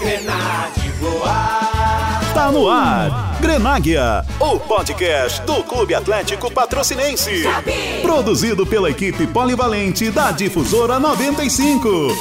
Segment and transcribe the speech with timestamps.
[0.00, 2.32] Grenade voar.
[2.32, 3.38] Tá no ar.
[3.38, 7.42] Grenáguia, o podcast do Clube Atlético Patrocinense.
[8.00, 12.16] Produzido pela equipe polivalente da Difusora 95.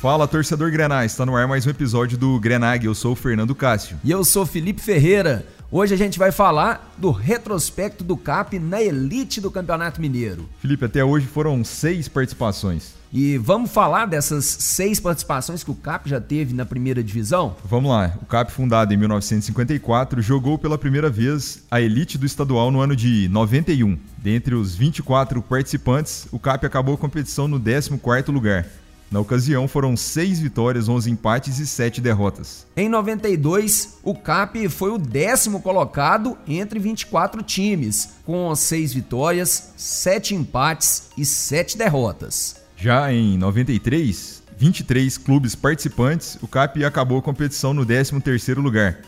[0.00, 2.86] Fala, torcedor Grenais, está no ar mais um episódio do Grenag.
[2.86, 3.98] Eu sou o Fernando Cássio.
[4.04, 5.44] E eu sou Felipe Ferreira.
[5.68, 10.48] Hoje a gente vai falar do retrospecto do CAP na elite do Campeonato Mineiro.
[10.60, 12.95] Felipe, até hoje foram seis participações.
[13.18, 17.56] E vamos falar dessas seis participações que o CAP já teve na primeira divisão?
[17.64, 18.12] Vamos lá.
[18.20, 22.94] O CAP, fundado em 1954, jogou pela primeira vez a elite do estadual no ano
[22.94, 23.98] de 91.
[24.18, 28.66] Dentre os 24 participantes, o CAP acabou a competição no 14º lugar.
[29.10, 32.66] Na ocasião, foram seis vitórias, 11 empates e sete derrotas.
[32.76, 40.34] Em 92, o CAP foi o décimo colocado entre 24 times, com seis vitórias, sete
[40.34, 42.65] empates e sete derrotas.
[42.76, 48.98] Já em 93, 23 clubes participantes, o CAP acabou a competição no 13º lugar.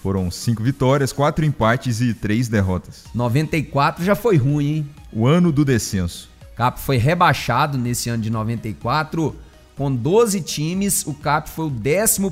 [0.00, 3.04] Foram cinco vitórias, quatro empates e três derrotas.
[3.12, 4.90] 94 já foi ruim, hein?
[5.12, 6.30] O ano do descenso.
[6.54, 9.34] CAP foi rebaixado nesse ano de 94.
[9.76, 12.22] Com 12 times, o CAP foi o 11,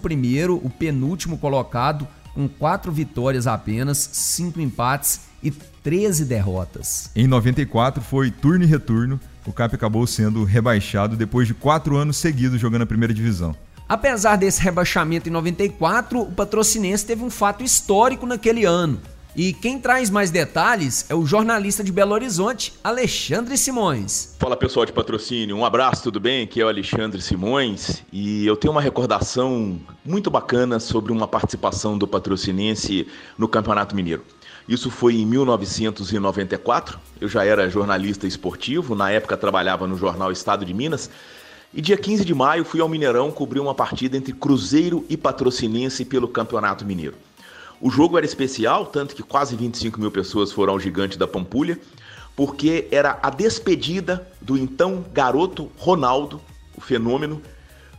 [0.62, 7.10] o penúltimo colocado, com 4 vitórias apenas, 5 empates e 13 derrotas.
[7.14, 9.18] Em 94 foi turno e retorno.
[9.46, 13.54] O CAP acabou sendo rebaixado depois de 4 anos seguidos jogando a primeira divisão.
[13.88, 19.00] Apesar desse rebaixamento em 94, o patrocinense teve um fato histórico naquele ano.
[19.36, 24.34] E quem traz mais detalhes é o jornalista de Belo Horizonte, Alexandre Simões.
[24.40, 26.44] Fala pessoal de patrocínio, um abraço, tudo bem?
[26.44, 31.98] Aqui é o Alexandre Simões e eu tenho uma recordação muito bacana sobre uma participação
[31.98, 34.24] do patrocinense no Campeonato Mineiro.
[34.68, 40.64] Isso foi em 1994, eu já era jornalista esportivo, na época trabalhava no jornal Estado
[40.64, 41.08] de Minas.
[41.72, 46.04] E dia 15 de maio fui ao Mineirão cobrir uma partida entre Cruzeiro e Patrocinense
[46.04, 47.14] pelo Campeonato Mineiro.
[47.80, 51.78] O jogo era especial, tanto que quase 25 mil pessoas foram ao Gigante da Pampulha,
[52.34, 56.40] porque era a despedida do então garoto Ronaldo,
[56.76, 57.40] o fenômeno,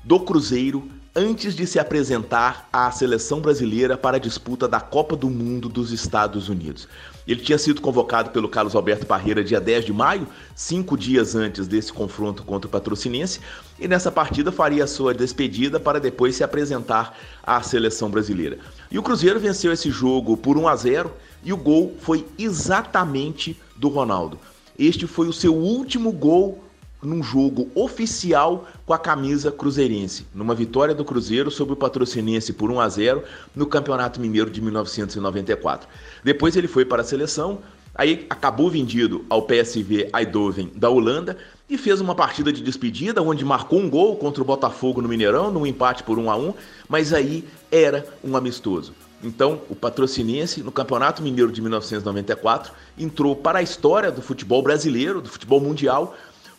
[0.04, 5.32] do Cruzeiro, antes de se apresentar à seleção brasileira para a disputa da Copa do
[5.32, 6.88] Mundo dos Estados Unidos.
[7.28, 11.68] Ele tinha sido convocado pelo Carlos Alberto Parreira dia 10 de maio, cinco dias antes
[11.68, 13.40] desse confronto contra o Patrocinense,
[13.80, 18.60] e nessa partida faria a sua despedida para depois se apresentar à seleção brasileira.
[18.92, 21.12] E o Cruzeiro venceu esse jogo por 1 a 0
[21.44, 24.40] e o gol foi exatamente do Ronaldo.
[24.78, 26.67] Este foi o seu último gol
[27.02, 32.72] num jogo oficial com a camisa cruzeirense, numa vitória do Cruzeiro sobre o Patrocinense por
[32.72, 33.24] 1 a 0
[33.56, 35.88] no Campeonato Mineiro de 1994.
[36.24, 37.60] Depois ele foi para a seleção,
[37.94, 41.38] aí acabou vendido ao PSV Eindhoven da Holanda
[41.70, 45.52] e fez uma partida de despedida onde marcou um gol contra o Botafogo no Mineirão,
[45.52, 46.54] num empate por 1 a 1,
[46.88, 48.94] mas aí era um amistoso.
[49.24, 55.22] Então, o Patrocinense, no Campeonato Mineiro de 1994, entrou para a história do futebol brasileiro,
[55.22, 56.16] do futebol mundial,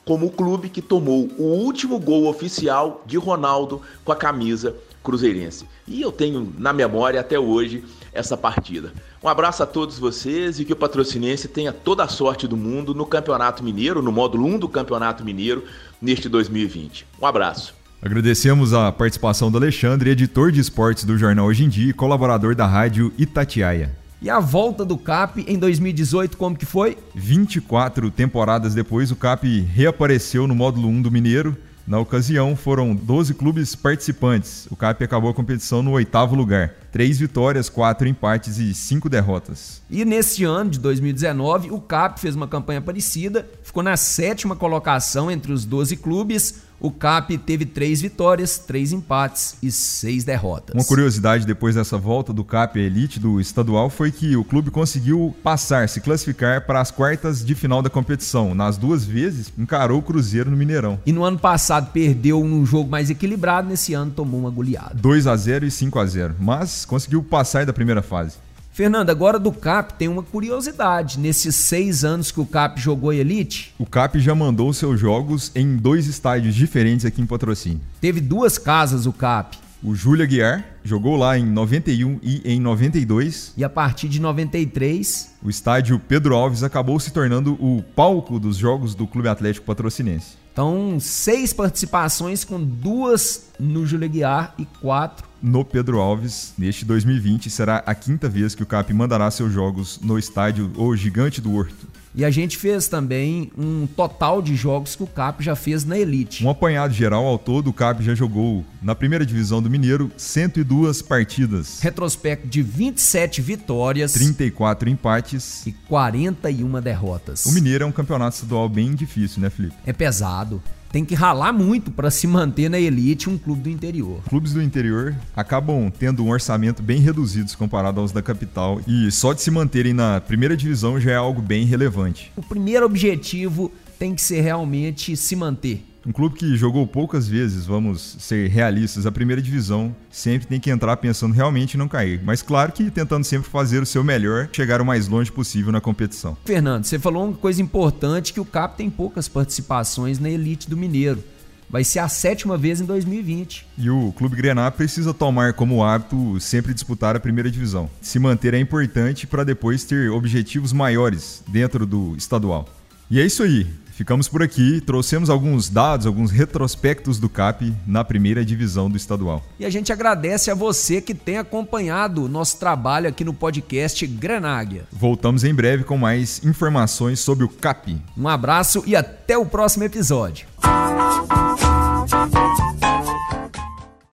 [0.08, 5.66] como o clube que tomou o último gol oficial de Ronaldo com a camisa cruzeirense.
[5.86, 8.90] E eu tenho na memória até hoje essa partida.
[9.22, 12.94] Um abraço a todos vocês e que o Patrocinense tenha toda a sorte do mundo
[12.94, 15.62] no Campeonato Mineiro, no módulo 1 do Campeonato Mineiro,
[16.00, 17.06] neste 2020.
[17.20, 17.74] Um abraço.
[18.00, 22.54] Agradecemos a participação do Alexandre, editor de esportes do jornal Hoje em Dia e colaborador
[22.54, 23.97] da rádio Itatiaia.
[24.20, 26.98] E a volta do CAP em 2018, como que foi?
[27.14, 31.56] 24 temporadas depois, o CAP reapareceu no módulo 1 do Mineiro.
[31.86, 34.66] Na ocasião, foram 12 clubes participantes.
[34.72, 36.74] O CAP acabou a competição no oitavo lugar.
[36.90, 39.80] Três vitórias, quatro empates e cinco derrotas.
[39.88, 45.30] E nesse ano de 2019, o CAP fez uma campanha parecida, ficou na sétima colocação
[45.30, 50.74] entre os 12 clubes, o CAP teve três vitórias, três empates e seis derrotas.
[50.74, 54.70] Uma curiosidade depois dessa volta do CAP à elite do estadual foi que o clube
[54.70, 58.54] conseguiu passar, se classificar para as quartas de final da competição.
[58.54, 60.98] Nas duas vezes, encarou o Cruzeiro no Mineirão.
[61.04, 64.94] E no ano passado perdeu num jogo mais equilibrado, nesse ano tomou uma goleada.
[64.94, 68.36] 2 a 0 e 5 a 0 mas conseguiu passar da primeira fase.
[68.78, 71.18] Fernando, agora do CAP tem uma curiosidade.
[71.18, 73.74] Nesses seis anos que o CAP jogou Elite.
[73.76, 77.80] O CAP já mandou seus jogos em dois estádios diferentes aqui em Patrocínio.
[78.00, 79.58] Teve duas casas o CAP.
[79.82, 83.52] O Júlia Guiar jogou lá em 91 e em 92.
[83.56, 88.56] E a partir de 93, o estádio Pedro Alves acabou se tornando o palco dos
[88.56, 90.36] jogos do Clube Atlético Patrocinense.
[90.52, 97.50] Então, seis participações com duas no Júlia Guiar e quatro no Pedro Alves neste 2020.
[97.50, 101.54] Será a quinta vez que o CAP mandará seus jogos no estádio O Gigante do
[101.54, 101.86] Horto.
[102.14, 105.96] E a gente fez também um total de jogos que o CAP já fez na
[105.96, 106.44] Elite.
[106.44, 111.02] Um apanhado geral ao todo, o CAP já jogou na primeira divisão do Mineiro 102
[111.02, 111.80] partidas.
[111.80, 117.46] Retrospecto de 27 vitórias, 34 empates e 41 derrotas.
[117.46, 119.76] O Mineiro é um campeonato estadual bem difícil, né, Felipe?
[119.86, 124.20] É pesado tem que ralar muito para se manter na elite um clube do interior.
[124.28, 129.32] Clubes do interior acabam tendo um orçamento bem reduzido comparado aos da capital e só
[129.32, 132.32] de se manterem na primeira divisão já é algo bem relevante.
[132.36, 135.84] O primeiro objetivo tem que ser realmente se manter.
[136.06, 140.70] Um clube que jogou poucas vezes, vamos ser realistas, a primeira divisão sempre tem que
[140.70, 142.20] entrar pensando realmente em não cair.
[142.24, 145.80] Mas claro que tentando sempre fazer o seu melhor, chegar o mais longe possível na
[145.80, 146.36] competição.
[146.44, 150.76] Fernando, você falou uma coisa importante que o CAP tem poucas participações na elite do
[150.76, 151.22] Mineiro.
[151.70, 153.66] Vai ser a sétima vez em 2020.
[153.76, 157.90] E o Clube Grená precisa tomar como hábito sempre disputar a primeira divisão.
[158.00, 162.66] Se manter é importante para depois ter objetivos maiores dentro do estadual.
[163.10, 163.66] E é isso aí.
[163.98, 169.44] Ficamos por aqui, trouxemos alguns dados, alguns retrospectos do CAP na primeira divisão do estadual.
[169.58, 174.06] E a gente agradece a você que tem acompanhado o nosso trabalho aqui no podcast
[174.06, 174.84] Granáguia.
[174.92, 178.00] Voltamos em breve com mais informações sobre o CAP.
[178.16, 180.46] Um abraço e até o próximo episódio.